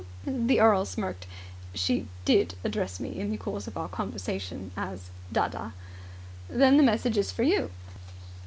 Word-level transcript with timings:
The 0.25 0.59
earl 0.59 0.85
smirked. 0.85 1.27
"She 1.75 2.07
did 2.25 2.55
address 2.63 2.99
me 2.99 3.19
in 3.19 3.29
the 3.29 3.37
course 3.37 3.67
of 3.67 3.77
our 3.77 3.87
conversation 3.87 4.71
as 4.75 5.11
dadda." 5.31 5.73
"Then 6.49 6.77
the 6.77 6.81
message 6.81 7.19
is 7.19 7.31
for 7.31 7.43
you." 7.43 7.69